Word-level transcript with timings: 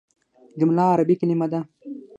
جمله 0.59 0.83
عربي 0.91 1.15
کليمه 1.21 1.47
ده. 1.53 1.61